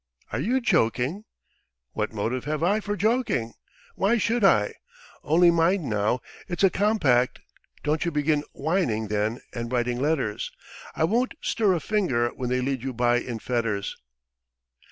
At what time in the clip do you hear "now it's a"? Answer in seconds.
5.87-6.71